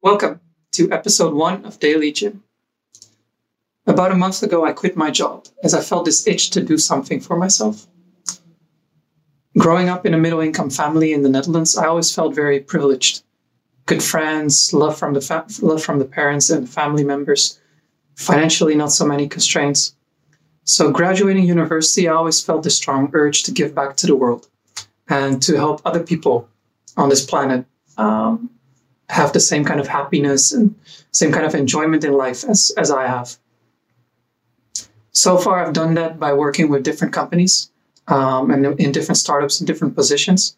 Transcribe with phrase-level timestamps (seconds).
[0.00, 0.40] Welcome
[0.72, 2.44] to episode one of Daily Jim.
[3.84, 6.78] About a month ago, I quit my job as I felt this itch to do
[6.78, 7.84] something for myself.
[9.58, 13.24] Growing up in a middle income family in the Netherlands, I always felt very privileged.
[13.86, 17.58] Good friends, love from the, fa- love from the parents and family members,
[18.14, 19.96] financially, not so many constraints.
[20.62, 24.46] So, graduating university, I always felt a strong urge to give back to the world
[25.08, 26.48] and to help other people
[26.96, 28.48] on this planet um,
[29.08, 30.74] have the same kind of happiness and
[31.12, 33.36] same kind of enjoyment in life as, as I have.
[35.12, 37.70] So far, I've done that by working with different companies
[38.06, 40.56] um, and in different startups and different positions.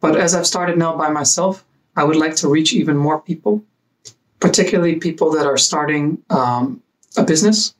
[0.00, 1.64] But as I've started now by myself,
[1.96, 3.64] I would like to reach even more people,
[4.38, 6.82] particularly people that are starting um,
[7.16, 7.74] a business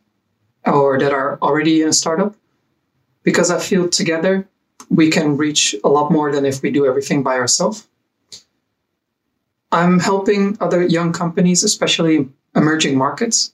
[0.65, 2.35] or that are already in a startup,
[3.23, 4.47] because I feel together
[4.89, 7.87] we can reach a lot more than if we do everything by ourselves.
[9.73, 13.53] I'm helping other young companies, especially emerging markets,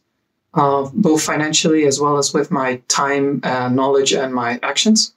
[0.55, 5.14] uh, both financially as well as with my time and knowledge and my actions.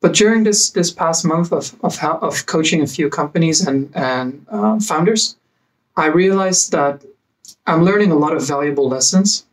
[0.00, 4.44] But during this this past month of of, of coaching a few companies and and
[4.50, 5.36] uh, founders,
[5.96, 7.04] I realized that
[7.66, 9.46] I'm learning a lot of valuable lessons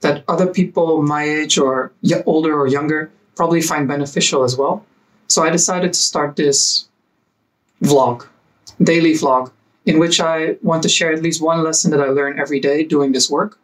[0.00, 1.92] that other people my age or
[2.26, 4.84] older or younger probably find beneficial as well.
[5.28, 6.88] So I decided to start this
[7.82, 8.26] vlog
[8.82, 9.50] daily vlog
[9.86, 12.84] in which I want to share at least one lesson that I learn every day
[12.84, 13.58] doing this work.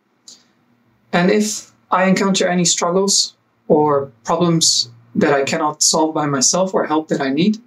[1.12, 3.36] And if I encounter any struggles
[3.68, 7.58] or problems that I cannot solve by myself or help that I need,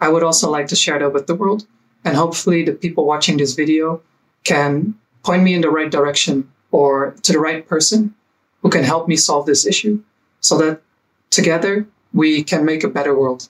[0.00, 1.66] I would also like to share that with the world.
[2.04, 4.02] And hopefully, the people watching this video
[4.42, 8.14] can point me in the right direction or to the right person
[8.60, 10.02] who can help me solve this issue
[10.40, 10.82] so that
[11.30, 13.48] together we can make a better world.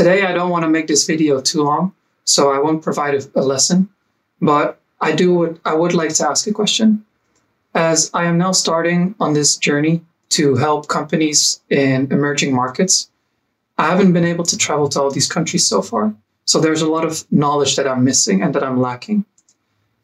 [0.00, 1.92] Today, I don't want to make this video too long,
[2.24, 3.90] so I won't provide a, a lesson,
[4.40, 7.04] but I do I would like to ask a question.
[7.74, 13.10] As I am now starting on this journey to help companies in emerging markets,
[13.76, 16.14] I haven't been able to travel to all these countries so far.
[16.46, 19.26] So there's a lot of knowledge that I'm missing and that I'm lacking.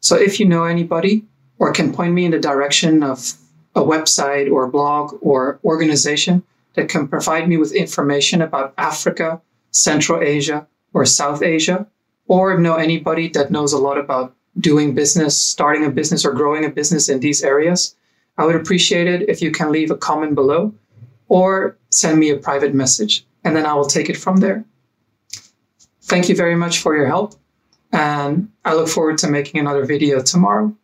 [0.01, 1.25] So if you know anybody
[1.57, 3.33] or can point me in the direction of
[3.73, 6.43] a website or blog or organization
[6.75, 9.41] that can provide me with information about Africa
[9.77, 11.87] Central Asia or South Asia,
[12.27, 16.65] or know anybody that knows a lot about doing business, starting a business, or growing
[16.65, 17.95] a business in these areas,
[18.37, 20.73] I would appreciate it if you can leave a comment below
[21.27, 24.65] or send me a private message, and then I will take it from there.
[26.03, 27.35] Thank you very much for your help,
[27.91, 30.75] and I look forward to making another video tomorrow.